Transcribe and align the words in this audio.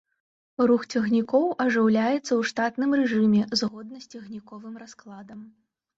Рух 0.69 0.85
цягнікоў 0.93 1.43
ажыццяўляецца 1.65 2.17
ў 2.19 2.41
штатным 2.53 2.95
рэжыме 3.03 3.41
згодна 3.61 3.97
з 4.07 4.11
цягніковым 4.15 4.73
раскладам. 4.85 5.39